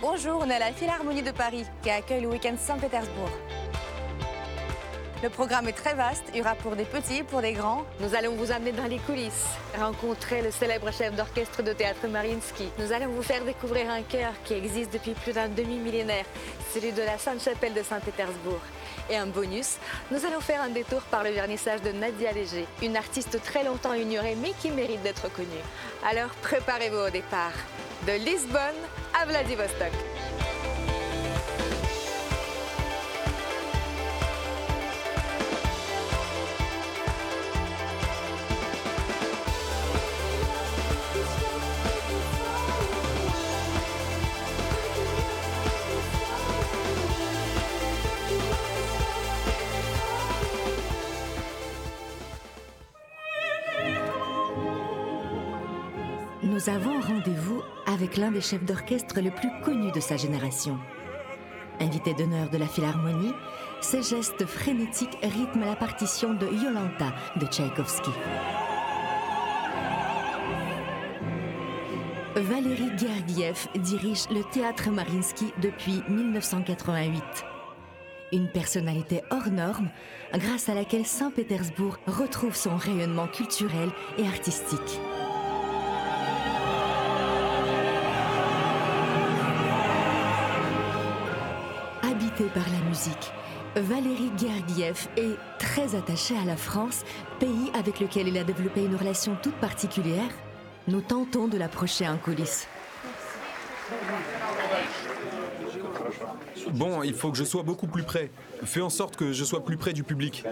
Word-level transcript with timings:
Bonjour, 0.00 0.40
on 0.42 0.48
est 0.48 0.54
à 0.54 0.58
la 0.58 0.72
Philharmonie 0.72 1.20
de 1.20 1.30
Paris 1.30 1.66
qui 1.82 1.90
accueille 1.90 2.22
le 2.22 2.28
week-end 2.28 2.54
Saint-Pétersbourg. 2.58 3.28
Le 5.22 5.28
programme 5.28 5.68
est 5.68 5.74
très 5.74 5.92
vaste, 5.92 6.24
il 6.30 6.38
y 6.38 6.40
aura 6.40 6.54
pour 6.54 6.74
des 6.74 6.86
petits, 6.86 7.22
pour 7.22 7.42
des 7.42 7.52
grands. 7.52 7.84
Nous 8.00 8.14
allons 8.14 8.34
vous 8.34 8.50
amener 8.50 8.72
dans 8.72 8.86
les 8.86 8.96
coulisses, 8.96 9.44
rencontrer 9.78 10.40
le 10.40 10.50
célèbre 10.50 10.90
chef 10.90 11.14
d'orchestre 11.14 11.62
de 11.62 11.74
théâtre 11.74 12.08
Marinsky. 12.08 12.70
Nous 12.78 12.92
allons 12.92 13.08
vous 13.08 13.22
faire 13.22 13.44
découvrir 13.44 13.90
un 13.90 14.00
chœur 14.00 14.32
qui 14.46 14.54
existe 14.54 14.90
depuis 14.94 15.12
plus 15.12 15.34
d'un 15.34 15.48
demi-millénaire, 15.48 16.24
celui 16.72 16.92
de 16.92 17.02
la 17.02 17.18
Sainte-Chapelle 17.18 17.74
de 17.74 17.82
Saint-Pétersbourg. 17.82 18.62
Et 19.10 19.18
un 19.18 19.26
bonus, 19.26 19.76
nous 20.10 20.24
allons 20.24 20.40
faire 20.40 20.62
un 20.62 20.70
détour 20.70 21.02
par 21.02 21.24
le 21.24 21.30
vernissage 21.30 21.82
de 21.82 21.92
Nadia 21.92 22.32
Léger, 22.32 22.66
une 22.82 22.96
artiste 22.96 23.38
très 23.42 23.64
longtemps 23.64 23.92
ignorée 23.92 24.34
mais 24.40 24.54
qui 24.62 24.70
mérite 24.70 25.02
d'être 25.02 25.30
connue. 25.30 25.48
Alors 26.10 26.30
préparez-vous 26.40 27.08
au 27.08 27.10
départ, 27.10 27.52
de 28.10 28.24
Lisbonne 28.24 28.80
à 29.14 29.24
Vladivostok. 29.24 29.92
Nous 56.50 56.68
avons 56.68 57.00
rendez-vous 57.00 57.62
avec 57.86 58.16
l'un 58.16 58.32
des 58.32 58.40
chefs 58.40 58.64
d'orchestre 58.64 59.20
le 59.20 59.30
plus 59.30 59.50
connus 59.64 59.92
de 59.92 60.00
sa 60.00 60.16
génération. 60.16 60.78
Invité 61.78 62.12
d'honneur 62.12 62.50
de 62.50 62.58
la 62.58 62.66
Philharmonie, 62.66 63.32
ses 63.80 64.02
gestes 64.02 64.44
frénétiques 64.46 65.16
rythment 65.22 65.64
la 65.64 65.76
partition 65.76 66.34
de 66.34 66.46
Yolanta 66.46 67.14
de 67.36 67.46
Tchaïkovski. 67.46 68.10
Valérie 72.34 72.98
Gergiev 72.98 73.68
dirige 73.76 74.28
le 74.30 74.42
théâtre 74.50 74.90
Marinsky 74.90 75.52
depuis 75.62 76.02
1988. 76.08 77.22
Une 78.32 78.48
personnalité 78.48 79.22
hors 79.30 79.50
norme, 79.50 79.90
grâce 80.34 80.68
à 80.68 80.74
laquelle 80.74 81.06
Saint-Pétersbourg 81.06 81.98
retrouve 82.06 82.56
son 82.56 82.76
rayonnement 82.76 83.28
culturel 83.28 83.90
et 84.18 84.26
artistique. 84.26 85.00
Par 92.48 92.64
la 92.70 92.88
musique, 92.88 93.32
Valérie 93.76 94.30
Gergiev 94.36 95.08
est 95.16 95.36
très 95.58 95.94
attachée 95.94 96.36
à 96.36 96.44
la 96.44 96.56
France, 96.56 97.04
pays 97.38 97.70
avec 97.74 98.00
lequel 98.00 98.28
il 98.28 98.38
a 98.38 98.44
développé 98.44 98.84
une 98.84 98.96
relation 98.96 99.36
toute 99.42 99.54
particulière. 99.56 100.30
Nous 100.88 101.00
tentons 101.00 101.48
de 101.48 101.58
l'approcher 101.58 102.08
en 102.08 102.16
coulisses. 102.16 102.66
Bon, 106.72 107.02
il 107.02 107.14
faut 107.14 107.30
que 107.30 107.38
je 107.38 107.44
sois 107.44 107.62
beaucoup 107.62 107.86
plus 107.86 108.02
près. 108.02 108.30
Fais 108.64 108.80
en 108.80 108.90
sorte 108.90 109.16
que 109.16 109.32
je 109.32 109.44
sois 109.44 109.64
plus 109.64 109.76
près 109.76 109.92
du 109.92 110.02
public. 110.02 110.44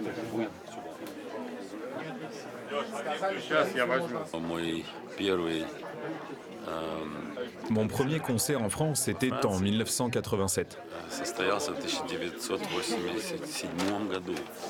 Mon 7.70 7.86
premier 7.86 8.18
concert 8.18 8.62
en 8.62 8.70
France 8.70 9.08
était 9.08 9.32
en 9.44 9.58
1987. 9.58 10.78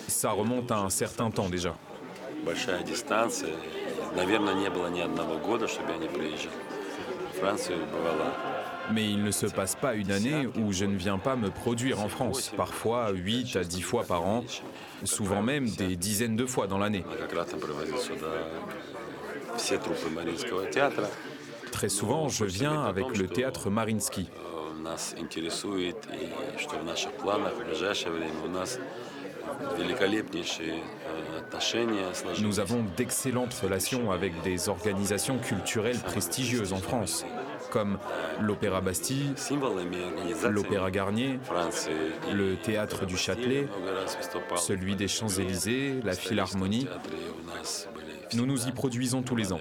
Ça 0.09 0.31
remonte 0.31 0.71
à 0.73 0.79
un 0.79 0.91
certain 0.91 1.31
temps 1.31 1.49
déjà. 1.49 1.75
Mais 8.93 9.05
il 9.11 9.23
ne 9.23 9.31
se 9.31 9.47
passe 9.47 9.77
pas 9.77 9.95
une 9.95 10.11
année 10.11 10.49
où 10.59 10.73
je 10.73 10.85
ne 10.85 10.97
viens 10.97 11.19
pas 11.19 11.37
me 11.37 11.51
produire 11.51 12.01
en 12.01 12.09
France, 12.09 12.53
parfois 12.57 13.11
8 13.11 13.57
à 13.57 13.65
10 13.65 13.83
fois 13.83 14.05
par 14.05 14.27
an, 14.27 14.45
souvent 15.05 15.43
même 15.43 15.69
des 15.69 15.97
dizaines 15.97 16.37
de 16.37 16.47
fois 16.47 16.67
dans 16.67 16.79
l'année. 16.79 17.05
Très 21.79 21.89
souvent, 21.89 22.29
je 22.29 22.45
viens 22.45 22.83
avec 22.83 23.17
le 23.17 23.29
théâtre 23.29 23.71
Marinsky. 23.71 24.29
Nous 32.43 32.59
avons 32.59 32.85
d'excellentes 32.97 33.55
relations 33.55 34.11
avec 34.11 34.43
des 34.43 34.69
organisations 34.69 35.39
culturelles 35.39 36.01
prestigieuses 36.01 36.73
en 36.73 36.79
France, 36.79 37.25
comme 37.71 37.99
l'Opéra 38.41 38.81
Bastille, 38.81 39.33
l'Opéra 40.51 40.91
Garnier, 40.91 41.39
le 42.33 42.57
Théâtre 42.57 43.07
du 43.07 43.17
Châtelet, 43.17 43.69
celui 44.57 44.97
des 44.97 45.07
Champs-Élysées, 45.07 46.01
la 46.03 46.15
Philharmonie. 46.15 46.89
Nous 48.35 48.47
nous 48.47 48.69
y 48.69 48.73
produisons 48.73 49.23
tous 49.23 49.37
les 49.37 49.53
ans. 49.53 49.61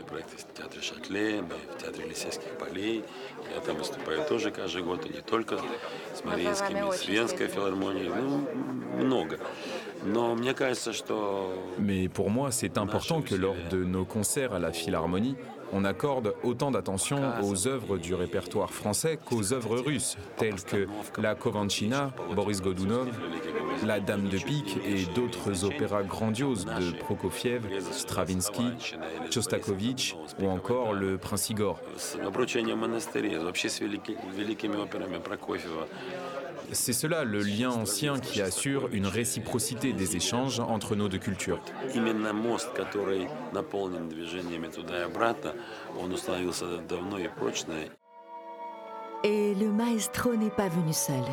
Mais 11.79 12.09
pour 12.09 12.29
moi, 12.29 12.51
c'est 12.51 12.77
important 12.77 13.21
que 13.21 13.35
lors 13.35 13.55
de 13.69 13.83
nos 13.83 14.05
concerts 14.05 14.53
à 14.53 14.59
la 14.59 14.71
Philharmonie, 14.71 15.35
on 15.73 15.83
accorde 15.83 16.33
autant 16.43 16.71
d'attention 16.71 17.19
aux 17.43 17.67
œuvres 17.67 17.97
du 17.97 18.13
répertoire 18.15 18.71
français 18.71 19.19
qu'aux 19.23 19.53
œuvres 19.53 19.77
russes, 19.77 20.17
telles 20.37 20.61
que 20.61 20.87
La 21.21 21.35
Kovanchina, 21.35 22.11
Boris 22.33 22.61
Godunov, 22.61 23.09
La 23.85 23.99
Dame 23.99 24.27
de 24.29 24.37
Pique 24.37 24.77
et 24.85 25.05
d'autres 25.13 25.63
opéras 25.63 26.03
grandioses 26.03 26.65
de 26.65 26.97
Prokofiev, 26.97 27.63
Stravinsky, 27.91 28.65
Shostakovich 29.31 30.15
ou 30.41 30.47
encore 30.47 30.93
Le 30.93 31.17
Prince 31.17 31.49
Igor. 31.49 31.79
C'est 36.71 36.93
cela 36.93 37.23
le 37.23 37.39
lien 37.39 37.69
ancien 37.69 38.19
qui 38.19 38.41
assure 38.41 38.89
une 38.91 39.07
réciprocité 39.07 39.93
des 39.93 40.15
échanges 40.15 40.59
entre 40.59 40.95
nos 40.95 41.07
deux 41.07 41.17
cultures. 41.17 41.61
Et 49.23 49.55
le 49.55 49.71
maestro 49.71 50.35
n'est 50.35 50.49
pas 50.49 50.69
venu 50.69 50.93
seul. 50.93 51.23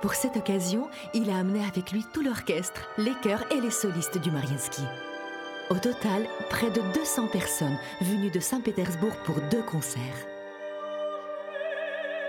Pour 0.00 0.14
cette 0.14 0.36
occasion, 0.36 0.88
il 1.12 1.28
a 1.28 1.38
amené 1.38 1.64
avec 1.64 1.90
lui 1.90 2.04
tout 2.12 2.22
l'orchestre, 2.22 2.88
les 2.98 3.14
chœurs 3.20 3.44
et 3.50 3.60
les 3.60 3.72
solistes 3.72 4.18
du 4.18 4.30
Mariinsky. 4.30 4.82
Au 5.70 5.74
total, 5.74 6.28
près 6.48 6.70
de 6.70 6.80
200 6.94 7.26
personnes 7.28 7.76
venues 8.00 8.30
de 8.30 8.38
Saint-Pétersbourg 8.38 9.16
pour 9.24 9.34
deux 9.50 9.62
concerts. 9.62 10.00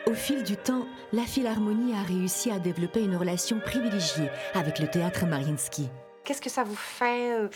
Au 0.07 0.13
fil 0.15 0.43
du 0.43 0.57
temps, 0.57 0.87
la 1.13 1.21
Philharmonie 1.21 1.93
a 1.93 2.01
réussi 2.01 2.49
à 2.49 2.57
développer 2.57 3.03
une 3.03 3.15
relation 3.15 3.59
privilégiée 3.59 4.31
avec 4.55 4.79
le 4.79 4.87
théâtre 4.87 5.27
Mariinsky. 5.27 5.89
Qu'est-ce 6.23 6.41
que 6.41 6.49
ça 6.49 6.63
vous 6.63 6.75
fait 6.75 7.37
euh, 7.37 7.49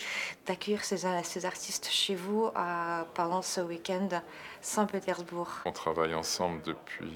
d'accueillir 0.46 0.84
ces, 0.84 0.98
ces, 1.24 1.44
artistes 1.44 1.88
chez 1.90 2.14
vous 2.14 2.46
euh, 2.46 3.02
pendant 3.14 3.42
ce 3.42 3.60
week-end 3.60 4.08
Saint-Pétersbourg? 4.60 5.48
On 5.64 5.72
travaille 5.72 6.14
ensemble 6.14 6.62
depuis 6.62 7.12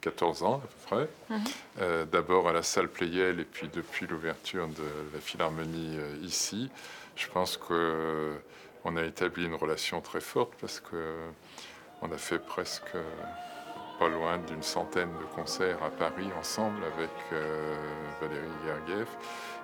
14 0.00 0.42
euh, 0.42 0.46
ans 0.46 0.54
à 0.56 0.66
peu 0.66 0.96
près. 0.96 1.08
Mhm. 1.30 2.06
D'abord 2.10 2.48
à 2.48 2.52
la 2.52 2.62
salle 2.62 2.88
Playel 2.88 3.40
et 3.40 3.44
puis 3.44 3.68
depuis 3.72 4.06
l'ouverture 4.06 4.68
de 4.68 5.14
la 5.14 5.20
Philharmonie 5.20 5.96
ici. 6.22 6.70
Je 7.16 7.28
pense 7.28 7.56
qu'on 7.56 8.96
a 8.96 9.04
établi 9.04 9.44
une 9.44 9.54
relation 9.54 10.00
très 10.00 10.20
forte 10.20 10.52
parce 10.60 10.80
que 10.80 11.16
on 12.02 12.10
a 12.12 12.18
fait 12.18 12.38
presque 12.38 12.96
pas 14.00 14.08
loin 14.08 14.38
d'une 14.38 14.62
centaine 14.62 15.10
de 15.20 15.34
concerts 15.36 15.82
à 15.82 15.90
Paris 15.90 16.30
ensemble 16.38 16.82
avec 16.84 17.10
euh, 17.34 17.76
Valérie 18.18 18.46
Gergiev. 18.64 19.06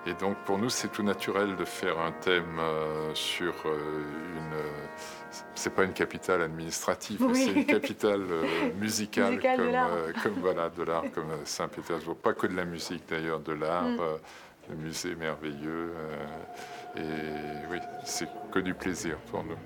Et 0.05 0.13
donc 0.13 0.37
pour 0.45 0.59
nous, 0.59 0.69
c'est 0.69 0.89
tout 0.89 1.01
naturel 1.01 1.55
de 1.55 1.65
faire 1.65 1.99
un 1.99 2.11
thème 2.11 2.59
euh, 2.59 3.15
sur 3.15 3.55
euh, 3.65 4.03
une. 4.37 5.41
C'est 5.55 5.73
pas 5.73 5.83
une 5.83 5.93
capitale 5.93 6.43
administrative, 6.43 7.19
c'est 7.33 7.47
une 7.47 7.65
capitale 7.65 8.21
musicale, 8.79 9.39
comme, 10.21 10.35
voilà, 10.35 10.69
de 10.69 10.83
l'art 10.83 11.03
comme 11.13 11.31
Saint-Pétersbourg. 11.43 12.15
Pas 12.15 12.33
que 12.33 12.45
de 12.45 12.55
la 12.55 12.65
musique 12.65 13.03
d'ailleurs, 13.09 13.39
de 13.39 13.53
l'art, 13.53 13.83
mm. 13.83 13.99
le 14.69 14.75
musée 14.75 15.15
merveilleux. 15.15 15.93
et 16.95 17.01
oui, 17.71 17.79
c'est 18.05 18.29
que 18.51 18.59
du 18.59 18.75
plaisir 18.75 19.17
pour 19.31 19.43
nous. 19.43 19.57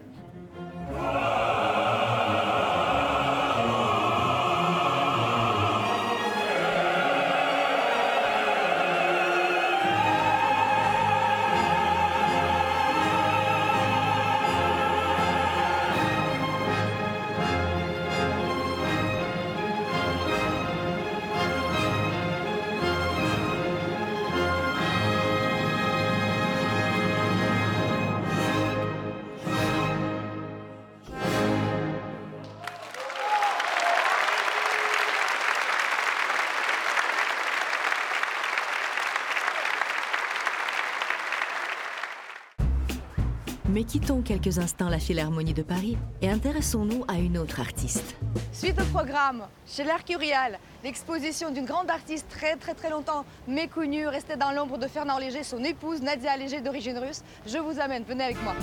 Mais 43.71 43.85
quittons 43.85 44.21
quelques 44.21 44.59
instants 44.59 44.89
la 44.89 44.99
Philharmonie 44.99 45.53
de 45.53 45.61
Paris 45.61 45.97
et 46.21 46.29
intéressons-nous 46.29 47.05
à 47.07 47.19
une 47.19 47.37
autre 47.37 47.61
artiste. 47.61 48.17
Suite 48.51 48.77
au 48.81 48.85
programme, 48.93 49.43
chez 49.65 49.85
l'Art 49.85 50.03
Curial, 50.03 50.59
l'exposition 50.83 51.51
d'une 51.51 51.63
grande 51.63 51.89
artiste 51.89 52.27
très 52.29 52.57
très 52.57 52.73
très 52.73 52.89
longtemps 52.89 53.23
méconnue, 53.47 54.07
restée 54.07 54.35
dans 54.35 54.51
l'ombre 54.51 54.77
de 54.77 54.87
Fernand 54.87 55.19
Léger, 55.19 55.43
son 55.43 55.63
épouse 55.63 56.01
Nadia 56.01 56.35
Léger 56.35 56.59
d'origine 56.59 56.97
russe. 56.97 57.21
Je 57.47 57.59
vous 57.59 57.79
amène, 57.79 58.03
venez 58.03 58.25
avec 58.25 58.43
moi. 58.43 58.55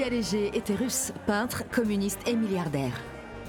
Nadia 0.00 0.16
Léger 0.16 0.50
était 0.54 0.74
russe, 0.74 1.12
peintre, 1.26 1.62
communiste 1.70 2.20
et 2.26 2.34
milliardaire. 2.34 2.98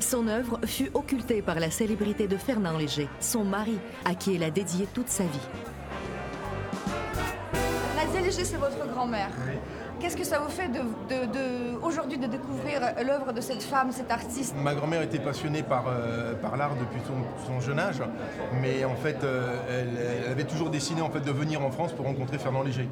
Son 0.01 0.27
œuvre 0.27 0.59
fut 0.65 0.91
occultée 0.93 1.41
par 1.41 1.61
la 1.61 1.71
célébrité 1.71 2.27
de 2.27 2.35
Fernand 2.35 2.77
Léger, 2.77 3.07
son 3.21 3.45
mari, 3.45 3.77
à 4.03 4.15
qui 4.15 4.35
elle 4.35 4.43
a 4.43 4.49
dédié 4.49 4.85
toute 4.93 5.07
sa 5.07 5.23
vie. 5.23 5.47
Nadia 7.95 8.19
Léger, 8.19 8.43
c'est 8.43 8.57
votre 8.57 8.85
grand-mère. 8.91 9.29
Qu'est-ce 10.01 10.17
que 10.17 10.25
ça 10.25 10.39
vous 10.39 10.49
fait 10.49 10.67
de, 10.67 11.77
aujourd'hui 11.81 12.17
de 12.17 12.27
découvrir 12.27 12.81
l'œuvre 13.05 13.31
de 13.31 13.39
cette 13.39 13.63
femme, 13.63 13.93
cet 13.93 14.11
artiste? 14.11 14.53
Ma 14.61 14.75
grand-mère 14.75 15.03
était 15.03 15.19
passionnée 15.19 15.63
par, 15.63 15.85
euh, 15.87 16.33
par 16.33 16.57
l'art 16.57 16.75
depuis 16.75 16.99
son, 17.47 17.61
jeune 17.61 17.79
âge, 17.79 18.01
mais 18.61 18.83
en 18.83 18.95
fait, 18.95 19.23
euh, 19.23 19.55
elle, 19.69 20.23
elle, 20.25 20.31
avait 20.31 20.43
toujours 20.43 20.69
décidé 20.69 21.01
en 21.01 21.11
fait, 21.11 21.21
de 21.21 21.31
venir 21.31 21.63
en 21.63 21.71
France 21.71 21.93
pour 21.93 22.05
rencontrer 22.05 22.39
Fernand 22.39 22.63
Léger. 22.63 22.89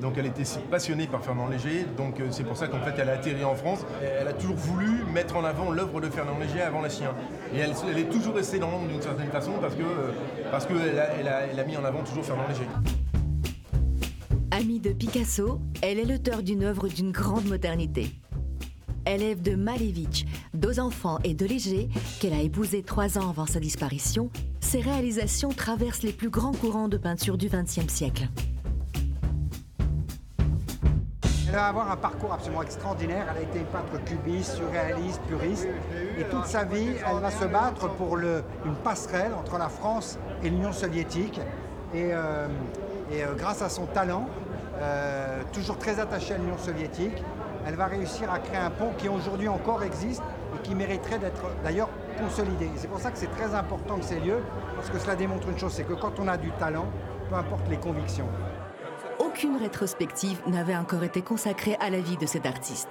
Donc 0.00 0.14
elle 0.18 0.26
était 0.26 0.42
passionnée 0.70 1.06
par 1.06 1.24
Fernand 1.24 1.48
Léger, 1.48 1.86
donc 1.96 2.20
euh, 2.20 2.26
c'est 2.30 2.44
pour 2.44 2.56
ça 2.56 2.68
qu'en 2.68 2.80
fait 2.80 2.94
elle 2.98 3.08
a 3.08 3.12
atterri 3.12 3.44
en 3.44 3.54
France. 3.54 3.84
Elle 4.02 4.28
a 4.28 4.32
toujours 4.32 4.56
voulu 4.56 5.04
mettre 5.12 5.36
en 5.36 5.44
avant 5.44 5.70
l'œuvre 5.70 6.00
de 6.00 6.10
Fernand 6.10 6.38
Léger 6.38 6.60
avant 6.60 6.82
la 6.82 6.90
sienne. 6.90 7.08
Et 7.54 7.58
elle, 7.58 7.98
est 7.98 8.10
toujours 8.10 8.34
restée 8.34 8.58
dans 8.58 8.70
l'ombre 8.70 8.88
d'une 8.88 9.02
certaine 9.02 9.30
façon 9.30 9.52
parce 9.60 9.74
que 9.74 9.82
euh, 9.82 10.86
qu'elle 10.86 11.28
a, 11.28 11.46
elle 11.46 11.58
a, 11.58 11.64
mis 11.64 11.76
en 11.76 11.84
avant 11.84 12.02
toujours 12.02 12.24
Fernand 12.24 12.46
Léger. 12.48 12.66
Amie 14.50 14.80
de 14.80 14.92
Picasso, 14.92 15.60
elle 15.82 15.98
est 15.98 16.04
l'auteur 16.04 16.42
d'une 16.42 16.62
œuvre 16.62 16.88
d'une 16.88 17.12
grande 17.12 17.46
modernité. 17.46 18.10
Élève 19.06 19.40
de 19.40 19.54
Malevich, 19.54 20.26
deux 20.52 20.80
enfants 20.80 21.18
et 21.22 21.34
de 21.34 21.46
Léger, 21.46 21.88
qu'elle 22.20 22.32
a 22.32 22.40
épousé 22.40 22.82
trois 22.82 23.18
ans 23.18 23.30
avant 23.30 23.46
sa 23.46 23.60
disparition, 23.60 24.30
ses 24.60 24.80
réalisations 24.80 25.50
traversent 25.50 26.02
les 26.02 26.12
plus 26.12 26.28
grands 26.28 26.52
courants 26.52 26.88
de 26.88 26.96
peinture 26.96 27.38
du 27.38 27.48
XXe 27.48 27.86
siècle. 27.86 28.28
Elle 31.48 31.54
va 31.54 31.66
avoir 31.66 31.90
un 31.90 31.96
parcours 31.96 32.32
absolument 32.32 32.62
extraordinaire. 32.62 33.26
Elle 33.30 33.38
a 33.38 33.42
été 33.42 33.60
peintre 33.60 34.02
cubiste, 34.04 34.54
surréaliste, 34.54 35.20
puriste. 35.22 35.68
Et 36.18 36.24
toute 36.24 36.46
sa 36.46 36.64
vie, 36.64 36.88
elle 36.88 37.20
va 37.20 37.30
se 37.30 37.44
battre 37.44 37.88
pour 37.90 38.18
une 38.18 38.74
passerelle 38.82 39.32
entre 39.32 39.56
la 39.56 39.68
France 39.68 40.18
et 40.42 40.50
l'Union 40.50 40.72
soviétique. 40.72 41.40
Et, 41.94 42.12
euh, 42.12 42.48
euh, 43.12 43.34
grâce 43.36 43.62
à 43.62 43.68
son 43.68 43.86
talent, 43.86 44.26
euh, 44.80 45.42
toujours 45.52 45.78
très 45.78 46.00
attachée 46.00 46.34
à 46.34 46.38
l'Union 46.38 46.58
soviétique, 46.58 47.22
elle 47.66 47.76
va 47.76 47.86
réussir 47.86 48.32
à 48.32 48.40
créer 48.40 48.58
un 48.58 48.70
pont 48.70 48.90
qui 48.98 49.08
aujourd'hui 49.08 49.48
encore 49.48 49.84
existe 49.84 50.22
et 50.54 50.62
qui 50.62 50.74
mériterait 50.74 51.18
d'être 51.18 51.42
d'ailleurs 51.62 51.88
consolidé. 52.18 52.70
C'est 52.76 52.88
pour 52.88 52.98
ça 52.98 53.10
que 53.10 53.18
c'est 53.18 53.30
très 53.30 53.54
important 53.54 53.98
que 53.98 54.04
ces 54.04 54.18
lieux, 54.18 54.42
parce 54.74 54.90
que 54.90 54.98
cela 54.98 55.14
démontre 55.14 55.48
une 55.48 55.58
chose, 55.58 55.72
c'est 55.72 55.84
que 55.84 55.94
quand 55.94 56.18
on 56.18 56.26
a 56.26 56.36
du 56.36 56.50
talent, 56.52 56.86
peu 57.28 57.36
importe 57.36 57.68
les 57.68 57.76
convictions, 57.76 58.28
aucune 59.36 59.56
rétrospective 59.58 60.40
n'avait 60.46 60.76
encore 60.76 61.04
été 61.04 61.20
consacrée 61.20 61.76
à 61.78 61.90
la 61.90 62.00
vie 62.00 62.16
de 62.16 62.24
cet 62.24 62.46
artiste. 62.46 62.88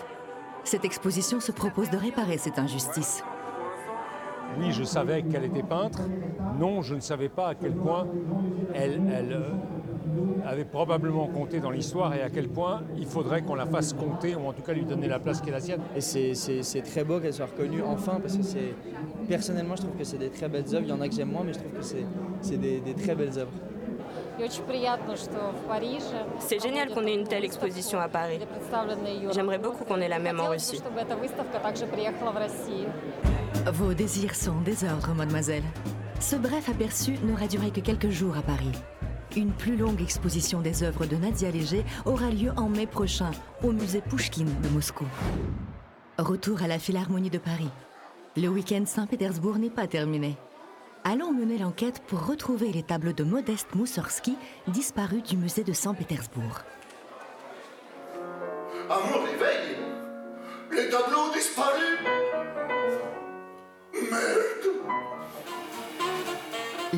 Cette 0.64 0.86
exposition 0.86 1.40
se 1.40 1.52
propose 1.52 1.90
de 1.90 1.98
réparer 1.98 2.38
cette 2.38 2.60
injustice. 2.60 3.24
Oui, 4.60 4.72
je 4.72 4.84
savais 4.84 5.24
qu'elle 5.24 5.46
était 5.46 5.64
peintre. 5.64 6.02
Non, 6.60 6.84
je 6.84 6.94
ne 6.94 7.00
savais 7.00 7.30
pas 7.30 7.48
à 7.48 7.56
quel 7.56 7.74
point 7.74 8.06
elle, 8.76 9.02
euh, 9.32 9.50
avait 10.46 10.66
probablement 10.66 11.26
compté 11.26 11.60
dans 11.60 11.72
l'histoire 11.72 12.14
et 12.14 12.22
à 12.22 12.30
quel 12.30 12.48
point 12.48 12.84
il 12.96 13.08
faudrait 13.08 13.42
qu'on 13.42 13.56
la 13.56 13.66
fasse 13.66 13.94
compter 13.94 14.36
ou 14.36 14.48
en 14.48 14.54
tout 14.54 14.62
cas 14.62 14.74
lui 14.74 14.86
donner 14.86 15.08
la 15.08 15.18
place 15.18 15.42
qui 15.42 15.50
est 15.50 15.52
la 15.52 15.62
sienne. 15.62 15.82
Et 15.96 16.02
c'est 16.02 16.82
très 16.84 17.04
beau 17.04 17.20
qu'elle 17.20 17.34
soit 17.34 17.48
reconnue 17.48 17.82
enfin 17.82 18.20
parce 18.22 18.38
que 18.38 18.44
c'est 18.44 18.76
personnellement 19.28 19.76
je 19.78 19.82
trouve 19.82 19.98
que 19.98 20.04
c'est 20.04 20.20
des 20.20 20.30
très 20.30 20.48
belles 20.48 20.76
œuvres. 20.76 20.84
Il 20.84 20.90
y 20.90 20.94
en 20.94 21.02
a 21.02 21.10
que 21.10 21.16
j'aime 21.16 21.32
moins 21.32 21.44
mais 21.44 21.54
je 21.54 21.58
trouve 21.58 21.72
que 21.72 21.82
c'est 22.42 22.58
des, 22.58 22.82
des 22.82 22.94
très 22.94 23.16
belles 23.16 23.40
œuvres. 23.40 23.52
C'est 26.40 26.62
génial 26.62 26.90
qu'on 26.90 27.06
ait 27.06 27.14
une 27.14 27.28
telle 27.28 27.46
exposition 27.46 28.00
à 28.00 28.08
Paris. 28.08 28.40
J'aimerais 29.34 29.58
beaucoup 29.58 29.84
qu'on 29.84 30.02
ait 30.02 30.10
la 30.10 30.20
même 30.20 30.40
en 30.40 30.50
Russie. 30.50 30.82
Vos 33.74 33.94
désirs 33.94 34.36
sont 34.36 34.60
désordres, 34.62 35.16
mademoiselle. 35.16 35.64
Ce 36.20 36.36
bref 36.36 36.70
aperçu 36.70 37.18
n'aura 37.24 37.48
duré 37.48 37.72
que 37.72 37.80
quelques 37.80 38.10
jours 38.10 38.38
à 38.38 38.42
Paris. 38.42 38.72
Une 39.36 39.52
plus 39.52 39.76
longue 39.76 40.02
exposition 40.02 40.62
des 40.62 40.84
œuvres 40.84 41.06
de 41.06 41.16
Nadia 41.18 41.52
Léger 41.52 41.84
aura 42.06 42.30
lieu 42.30 42.52
en 42.56 42.70
mai 42.70 42.88
prochain 42.88 43.32
au 43.64 43.72
musée 43.72 44.02
Pouchkine 44.02 44.54
de 44.64 44.70
Moscou. 44.70 45.06
Retour 46.18 46.64
à 46.64 46.68
la 46.68 46.80
Philharmonie 46.80 47.30
de 47.30 47.38
Paris. 47.38 47.70
Le 48.38 48.48
week-end 48.48 48.84
Saint-Pétersbourg 48.86 49.58
n'est 49.58 49.70
pas 49.70 49.88
terminé 49.88 50.38
allons 51.06 51.32
mener 51.32 51.60
l'enquête 51.60 52.02
pour 52.08 52.26
retrouver 52.26 52.72
les 52.72 52.84
tableaux 52.84 53.14
de 53.14 53.24
Modeste 53.24 53.76
Moussorski 53.76 54.36
disparus 54.68 55.24
du 55.24 55.38
musée 55.38 55.64
de 55.64 55.72
Saint-Pétersbourg. 55.72 56.62
À 58.90 59.00
mon 59.00 59.24
réveil, 59.24 59.78
les 60.72 60.90
tableaux 60.90 61.32
disparus. 61.34 62.00
Merde. 63.94 64.66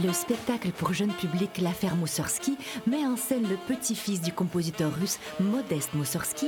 Le 0.06 0.14
spectacle 0.14 0.70
pour 0.72 0.94
jeune 0.94 1.12
public 1.14 1.60
L'affaire 1.60 1.96
Moussorski 1.96 2.58
met 2.88 3.06
en 3.06 3.18
scène 3.18 3.48
le 3.48 3.58
petit-fils 3.68 4.22
du 4.22 4.32
compositeur 4.32 4.94
russe 4.94 5.20
Modeste 5.40 5.94
Moussorski 5.96 6.48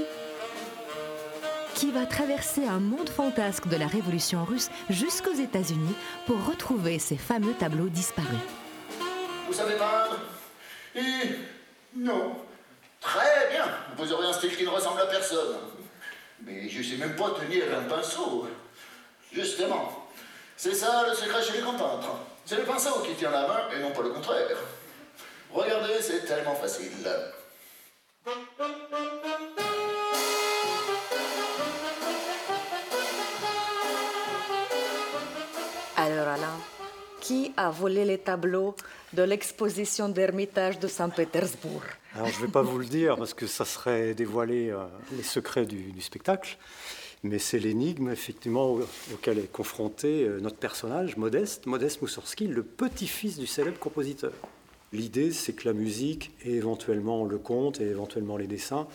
qui 1.80 1.92
va 1.92 2.06
traverser 2.06 2.66
un 2.68 2.82
monde 2.82 3.08
fantasque 3.08 3.70
de 3.70 3.78
la 3.78 3.88
révolution 3.88 4.44
russe 4.44 4.70
jusqu'aux 4.90 5.34
États-Unis 5.34 5.96
pour 6.26 6.36
retrouver 6.46 7.00
ces 7.00 7.16
fameux 7.16 7.54
tableaux 7.54 7.88
disparus. 7.88 8.38
Vous 9.48 9.54
savez 9.54 9.76
peindre? 9.76 10.20
Et 10.94 11.38
non. 11.96 12.36
Très 13.00 13.50
bien. 13.52 13.64
Vous 13.96 14.12
aurez 14.12 14.28
un 14.28 14.34
style 14.34 14.58
qui 14.58 14.66
ne 14.66 14.70
ressemble 14.70 15.00
à 15.00 15.06
personne. 15.06 15.56
Mais 16.44 16.68
je 16.68 16.84
sais 16.84 16.98
même 16.98 17.16
pas 17.16 17.30
tenir 17.30 17.64
un 17.74 17.84
pinceau. 17.84 18.50
Justement. 19.32 20.06
C'est 20.58 20.76
ça 20.76 21.06
le 21.08 21.16
secret 21.16 21.42
chez 21.42 21.54
les 21.54 21.62
grands 21.62 21.78
peintres. 21.78 22.14
C'est 22.46 22.58
le 22.58 22.64
pinceau 22.64 23.00
qui 23.04 23.14
tient 23.14 23.32
la 23.32 23.48
main 23.48 23.62
et 23.74 23.80
non 23.82 23.92
pas 23.92 24.02
le 24.02 24.10
contraire. 24.10 24.58
Regardez, 25.50 26.02
c'est 26.02 26.26
tellement 26.26 26.56
facile. 26.56 26.92
Qui 37.30 37.52
a 37.58 37.70
volé 37.70 38.06
les 38.06 38.18
tableaux 38.18 38.74
de 39.14 39.22
l'exposition 39.22 40.10
d'Ermitage 40.10 40.80
de 40.80 40.88
Saint-Pétersbourg 40.88 41.84
Alors 42.16 42.26
je 42.30 42.42
ne 42.42 42.48
vais 42.48 42.52
pas 42.52 42.64
vous 42.64 42.80
le 42.80 42.88
dire 42.88 43.18
parce 43.18 43.36
que 43.36 43.46
ça 43.46 43.66
serait 43.66 44.16
dévoiler 44.16 44.72
euh, 44.72 44.84
les 45.16 45.22
secrets 45.22 45.68
du, 45.68 45.94
spectacle, 46.02 46.58
mais 47.22 47.38
c'est 47.38 47.60
l'énigme 47.60 48.10
effectivement 48.10 48.80
auquel 49.14 49.38
est 49.38 49.52
confronté 49.52 50.24
euh, 50.24 50.40
notre 50.40 50.58
personnage, 50.58 51.18
Modeste, 51.18 51.68
Modeste 51.68 52.02
Moussorski, 52.02 52.48
le 52.48 52.64
petit-fils 52.64 53.38
du 53.38 53.46
célèbre 53.46 53.78
compositeur. 53.78 54.34
L'idée, 54.92 55.32
c'est 55.32 55.54
que 55.54 55.68
la 55.68 55.74
musique 55.74 56.32
et 56.44 56.56
éventuellement 56.56 57.24
le 57.24 57.38
conte 57.38 57.80
et 57.80 57.86
éventuellement 57.86 58.38
les 58.38 58.48
dessins 58.48 58.88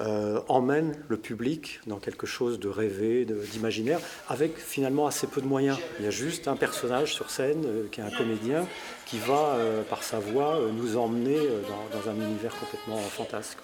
euh, 0.00 0.40
emmène 0.48 0.94
le 1.08 1.16
public 1.16 1.80
dans 1.86 1.98
quelque 1.98 2.26
chose 2.26 2.58
de 2.58 2.68
rêvé, 2.68 3.24
d'imaginaire, 3.24 4.00
avec 4.28 4.58
finalement 4.58 5.06
assez 5.06 5.26
peu 5.26 5.40
de 5.40 5.46
moyens. 5.46 5.78
Il 5.98 6.04
y 6.04 6.08
a 6.08 6.10
juste 6.10 6.48
un 6.48 6.56
personnage 6.56 7.14
sur 7.14 7.30
scène 7.30 7.64
euh, 7.64 7.88
qui 7.90 8.00
est 8.00 8.04
un 8.04 8.10
comédien 8.10 8.66
qui 9.06 9.18
va, 9.18 9.54
euh, 9.54 9.82
par 9.84 10.02
sa 10.02 10.18
voix, 10.18 10.60
nous 10.74 10.96
emmener 10.96 11.38
dans, 11.38 12.10
un 12.10 12.14
univers 12.14 12.54
complètement 12.58 12.98
fantasque. 12.98 13.58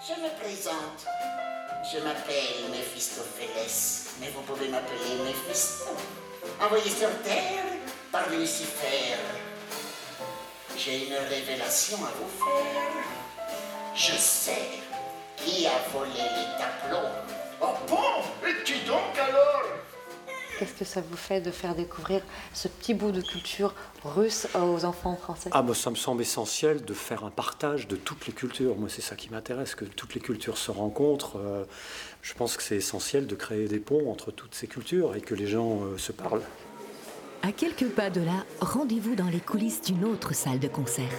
Je 0.00 0.12
me 0.12 0.28
présente. 0.40 1.06
Je 1.92 1.98
m'appelle 1.98 2.70
Mephistopheles, 2.70 4.14
mais 4.20 4.28
vous 4.34 4.40
pouvez 4.42 4.68
m'appeler 4.68 5.22
Mephisto. 5.24 5.90
Envoyé 6.62 6.88
sur 6.88 7.10
Terre 7.22 7.64
par 8.10 8.30
Lucifer. 8.30 9.18
J'ai 10.84 11.06
une 11.06 11.14
révélation 11.14 11.96
à 11.96 12.10
vous 12.10 12.28
faire. 12.44 12.92
Je 13.94 14.12
sais 14.18 14.68
qui 15.36 15.66
a 15.66 15.70
volé 15.94 16.10
les 16.12 16.58
tableaux 16.58 17.08
Oh 17.62 17.72
bon? 17.88 18.46
Et 18.46 18.62
qui 18.64 18.86
donc 18.86 19.16
alors? 19.16 19.62
Qu'est-ce 20.58 20.74
que 20.74 20.84
ça 20.84 21.00
vous 21.00 21.16
fait 21.16 21.40
de 21.40 21.50
faire 21.50 21.74
découvrir 21.74 22.20
ce 22.52 22.68
petit 22.68 22.92
bout 22.92 23.12
de 23.12 23.22
culture 23.22 23.74
russe 24.04 24.46
aux 24.54 24.84
enfants 24.84 25.16
français? 25.16 25.48
Ah, 25.52 25.62
bah, 25.62 25.72
ça 25.72 25.88
me 25.90 25.96
semble 25.96 26.20
essentiel 26.20 26.84
de 26.84 26.92
faire 26.92 27.24
un 27.24 27.30
partage 27.30 27.88
de 27.88 27.96
toutes 27.96 28.26
les 28.26 28.34
cultures. 28.34 28.76
Moi, 28.76 28.90
c'est 28.90 29.02
ça 29.02 29.16
qui 29.16 29.30
m'intéresse, 29.30 29.74
que 29.74 29.86
toutes 29.86 30.14
les 30.14 30.20
cultures 30.20 30.58
se 30.58 30.70
rencontrent. 30.70 31.38
Euh, 31.38 31.64
je 32.20 32.34
pense 32.34 32.58
que 32.58 32.62
c'est 32.62 32.76
essentiel 32.76 33.26
de 33.26 33.34
créer 33.34 33.68
des 33.68 33.80
ponts 33.80 34.10
entre 34.10 34.32
toutes 34.32 34.54
ces 34.54 34.66
cultures 34.66 35.14
et 35.14 35.22
que 35.22 35.34
les 35.34 35.46
gens 35.46 35.82
euh, 35.82 35.96
se 35.96 36.12
parlent. 36.12 36.42
À 37.46 37.52
quelques 37.52 37.90
pas 37.90 38.08
de 38.08 38.22
là, 38.22 38.46
rendez-vous 38.62 39.16
dans 39.16 39.26
les 39.26 39.38
coulisses 39.38 39.82
d'une 39.82 40.06
autre 40.06 40.34
salle 40.34 40.60
de 40.60 40.66
concert. 40.66 41.12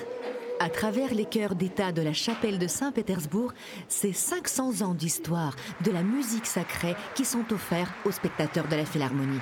À 0.59 0.69
travers 0.69 1.13
les 1.13 1.25
chœurs 1.25 1.53
d'État 1.53 1.91
de 1.91 2.01
la 2.01 2.13
chapelle 2.13 2.57
de 2.57 2.65
Saint-Pétersbourg, 2.65 3.53
c'est 3.89 4.11
500 4.11 4.81
ans 4.81 4.95
d'histoire 4.95 5.55
de 5.83 5.91
la 5.91 6.01
musique 6.01 6.47
sacrée 6.47 6.95
qui 7.13 7.25
sont 7.25 7.53
offerts 7.53 7.93
aux 8.05 8.11
spectateurs 8.11 8.67
de 8.67 8.75
la 8.75 8.85
Philharmonie. 8.85 9.39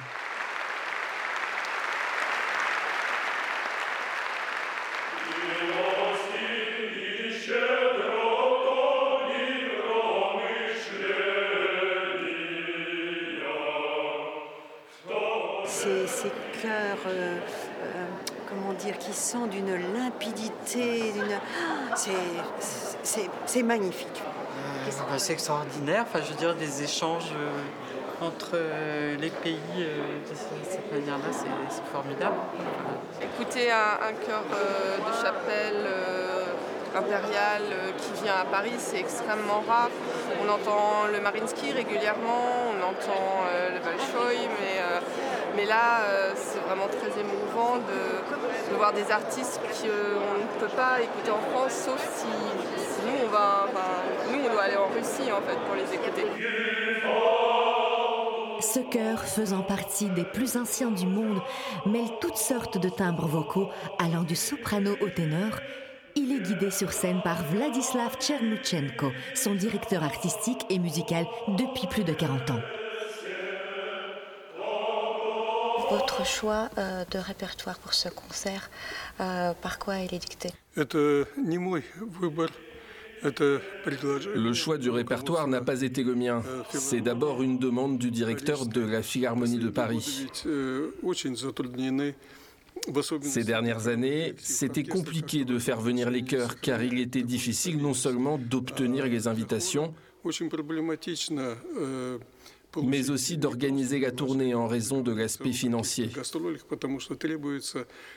Qui 19.34 19.40
sont 19.40 19.48
d'une 19.48 19.94
limpidité, 19.94 21.14
c'est 23.46 23.64
magnifique. 23.64 24.22
Euh, 24.22 24.92
bah, 25.10 25.18
c'est 25.18 25.34
extraordinaire, 25.34 26.06
enfin, 26.08 26.20
je 26.24 26.32
veux 26.32 26.38
dire, 26.38 26.56
des 26.56 26.84
échanges 26.84 27.32
euh, 27.36 28.26
entre 28.26 28.52
euh, 28.54 29.16
les 29.18 29.30
pays 29.30 29.58
de 29.78 30.36
cette 30.36 30.92
manière-là, 30.92 31.32
c'est 31.32 31.92
formidable. 31.92 32.36
Écouter 33.22 33.72
un, 33.72 34.08
un 34.08 34.14
chœur 34.26 34.44
de 34.50 35.14
chapelle 35.26 35.88
impériale 36.96 37.94
qui 37.98 38.24
vient 38.24 38.36
à 38.42 38.46
Paris, 38.46 38.74
c'est 38.78 39.00
extrêmement 39.00 39.64
rare. 39.68 39.90
On 40.44 40.50
entend 40.50 41.08
le 41.12 41.20
Marinsky 41.20 41.72
régulièrement, 41.72 42.70
on 42.72 42.84
entend 42.84 43.46
le 43.74 43.80
Bolshoi, 43.80 44.48
mais 44.60 44.80
mais 45.56 45.66
là, 45.66 46.02
euh, 46.02 46.34
c'est 46.36 46.60
vraiment 46.60 46.88
très 46.88 47.20
émouvant 47.20 47.78
de, 47.78 48.76
voir 48.76 48.94
des 48.94 49.10
artistes 49.12 49.60
qu'on 49.62 50.40
ne 50.40 50.60
peut 50.60 50.76
pas 50.76 51.02
écouter 51.02 51.32
en 51.32 51.40
France, 51.52 51.74
sauf 51.86 52.02
si, 52.16 52.26
nous, 53.06 53.26
on 53.26 53.30
va, 53.30 53.68
nous, 54.32 54.50
doit 54.52 54.64
aller 54.64 54.78
en 54.78 54.88
Russie 54.88 55.32
en 55.32 55.42
fait 55.42 55.58
pour 55.66 55.76
les 55.76 55.94
écouter. 55.94 56.26
Ce 58.60 58.80
chœur, 58.80 59.24
faisant 59.24 59.62
partie 59.62 60.10
des 60.10 60.24
plus 60.24 60.58
anciens 60.58 60.90
du 60.90 61.06
monde, 61.06 61.42
mêle 61.86 62.10
toutes 62.22 62.38
sortes 62.38 62.78
de 62.78 62.90
timbres 62.90 63.28
vocaux 63.28 63.70
allant 64.00 64.24
du 64.24 64.36
soprano 64.36 64.96
au 65.02 65.10
ténor. 65.10 65.60
Il 66.16 66.32
est 66.32 66.40
guidé 66.40 66.72
sur 66.72 66.94
scène 66.94 67.22
par 67.24 67.44
Vladislav 67.44 68.16
Tchernuchenko, 68.20 69.12
son 69.36 69.56
directeur 69.56 70.04
artistique 70.04 70.66
et 70.70 70.80
musical 70.80 71.26
depuis 71.50 71.88
plus 71.88 72.04
de 72.04 72.14
40 72.14 72.52
ans. 72.52 72.62
Votre 75.94 76.26
choix 76.26 76.70
euh, 76.80 77.06
de 77.12 77.20
répertoire 77.20 77.78
pour 77.78 77.94
ce 77.94 78.10
concert, 78.10 78.72
euh, 79.20 79.54
par 79.54 79.78
quoi 79.78 80.00
il 80.00 80.12
est 80.14 80.20
dicté? 80.20 80.50
Le 80.76 81.28
choix 84.54 84.80
du 84.80 84.90
répertoire 84.90 85.48
n'a 85.48 85.62
pas 85.62 85.84
été 85.84 86.04
le 86.04 86.16
mien. 86.16 86.42
C'est 86.72 87.02
d'abord 87.02 87.44
une 87.44 87.60
demande 87.60 88.00
du 88.00 88.10
directeur 88.10 88.66
de 88.66 88.82
la 88.82 89.04
Philharmonie 89.04 89.60
de 89.60 89.70
Paris. 89.70 90.26
Ces 93.22 93.44
dernières 93.44 93.88
années, 93.88 94.34
c'était 94.40 94.84
compliqué 94.84 95.46
de 95.46 95.60
faire 95.60 95.80
venir 95.80 96.10
les 96.10 96.24
chœurs 96.24 96.60
car 96.60 96.82
il 96.82 97.00
était 97.00 97.22
difficile 97.22 97.78
non 97.78 97.94
seulement 97.94 98.40
d'obtenir 98.40 99.06
les 99.06 99.28
invitations, 99.28 99.94
mais 102.82 103.10
aussi 103.10 103.38
d'organiser 103.38 104.00
la 104.00 104.12
tournée 104.12 104.54
en 104.54 104.68
raison 104.68 105.02
de 105.02 105.12
l'aspect 105.12 105.52
financier. 105.52 106.10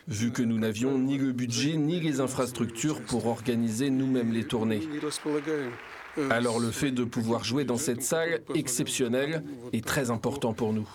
Vu 0.09 0.33
que 0.33 0.43
nous 0.43 0.59
n'avions 0.59 0.99
ni 0.99 1.19
le 1.19 1.33
budget 1.33 1.77
ni 1.77 2.01
les 2.01 2.21
infrastructures 2.21 3.01
pour 3.03 3.27
organiser 3.27 3.91
nous-mêmes 3.91 4.33
les 4.33 4.45
tournées. 4.45 4.81
Alors 6.31 6.59
le 6.61 6.71
fait 6.71 6.93
de 6.93 7.05
pouvoir 7.05 7.45
jouer 7.45 7.65
dans 7.65 7.77
cette 7.77 8.03
salle 8.03 8.41
exceptionnelle 8.55 9.45
est 9.73 9.85
très 9.85 10.11
important 10.11 10.55
pour 10.55 10.73
nous. 10.73 10.89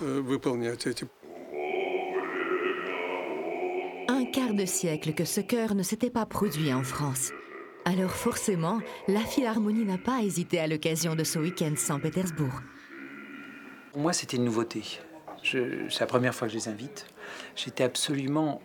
Un 4.08 4.26
quart 4.26 4.54
de 4.54 4.66
siècle 4.66 5.14
que 5.14 5.26
ce 5.26 5.42
chœur 5.42 5.76
ne 5.76 5.84
s'était 5.84 6.10
pas 6.10 6.26
produit 6.26 6.74
en 6.74 6.84
France. 6.84 7.32
Alors 7.86 8.12
forcément, 8.12 8.80
la 9.08 9.22
Philharmonie 9.22 9.86
n'a 9.86 9.98
pas 9.98 10.22
hésité 10.22 10.60
à 10.60 10.68
l'occasion 10.68 11.16
de 11.16 11.24
ce 11.24 11.40
week-end 11.40 11.74
Saint-Pétersbourg. 11.76 12.62
Pour 13.92 14.00
moi, 14.00 14.14
c'était 14.14 14.38
une 14.38 14.46
nouveauté. 14.46 14.84
C'est 15.44 16.00
la 16.00 16.06
première 16.06 16.34
fois 16.34 16.48
que 16.48 16.54
je 16.54 16.58
les 16.58 16.70
invite. 16.70 17.08
J'étais 17.58 17.84
absolument 17.84 18.62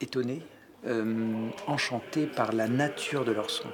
étonné, 0.00 0.46
euh, 0.86 1.48
enchanté 1.66 2.26
par 2.26 2.52
la 2.52 2.68
nature 2.68 3.24
de 3.24 3.32
leur 3.32 3.50
son. 3.50 3.66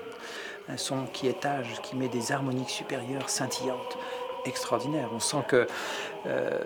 Un 0.71 0.79
son 0.79 1.05
qui 1.13 1.29
étage, 1.29 1.67
qui 1.83 1.95
met 1.95 2.09
des 2.09 2.33
harmoniques 2.33 2.71
supérieures 2.71 3.29
scintillantes, 3.29 3.99
extraordinaires. 4.47 5.11
On 5.13 5.21
sent 5.21 5.45
que 5.47 5.67
euh, 6.25 6.59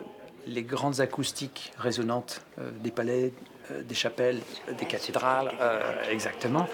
les 0.46 0.62
grandes 0.62 1.00
acoustiques 1.00 1.72
résonantes 1.76 2.42
euh, 2.60 2.70
des 2.70 2.92
palais, 2.92 3.32
des 3.70 3.94
chapelles, 3.96 4.40
des 4.78 4.86
cathédrales, 4.86 5.52
exactement, 6.10 6.68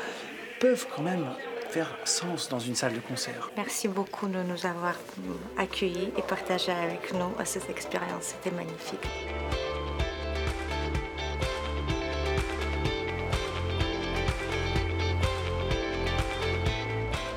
peuvent 0.60 0.86
quand 0.94 1.02
même 1.02 1.26
faire 1.69 1.95
sens 2.03 2.49
dans 2.49 2.59
une 2.59 2.75
salle 2.75 2.93
de 2.93 2.99
concert. 2.99 3.49
Merci 3.55 3.87
beaucoup 3.87 4.27
de 4.27 4.43
nous 4.43 4.65
avoir 4.65 4.95
accueillis 5.57 6.11
et 6.17 6.21
partagé 6.21 6.71
avec 6.71 7.13
nous 7.13 7.31
cette 7.45 7.69
expérience. 7.69 8.33
C'était 8.33 8.51
magnifique. 8.51 9.07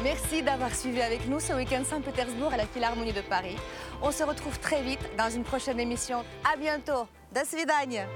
Merci 0.02 0.42
d'avoir 0.42 0.74
suivi 0.74 1.00
avec 1.00 1.26
nous 1.28 1.40
ce 1.40 1.54
week-end 1.54 1.82
Saint-Pétersbourg 1.84 2.52
à 2.52 2.58
la 2.58 2.66
Philharmonie 2.66 3.12
de 3.12 3.22
Paris. 3.22 3.56
On 4.02 4.10
se 4.10 4.22
retrouve 4.22 4.58
très 4.58 4.82
vite 4.82 5.00
dans 5.16 5.30
une 5.30 5.44
prochaine 5.44 5.80
émission. 5.80 6.24
À 6.44 6.56
bientôt. 6.56 7.08
До 7.32 7.40
свидания. 7.44 8.06